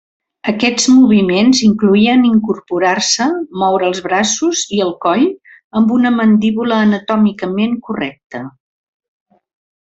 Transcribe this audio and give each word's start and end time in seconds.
Aquests 0.51 0.85
moviments 0.91 1.59
incloïen 1.65 2.23
incorporar-se, 2.29 3.27
moure 3.63 3.87
els 3.89 4.01
braços 4.07 4.63
i 4.79 4.81
el 4.87 4.95
coll, 5.07 5.27
amb 5.81 5.93
una 5.99 6.13
mandíbula 6.17 6.81
anatòmicament 6.87 7.77
correcta. 7.91 8.43